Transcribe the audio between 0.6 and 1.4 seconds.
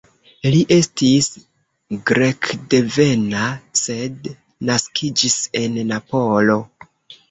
estis